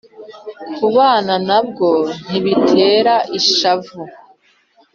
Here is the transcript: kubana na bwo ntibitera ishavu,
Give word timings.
kubana 0.77 1.35
na 1.47 1.59
bwo 1.67 1.91
ntibitera 2.29 3.15
ishavu, 3.39 3.99